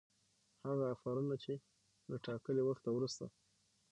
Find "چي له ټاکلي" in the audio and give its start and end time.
1.43-2.61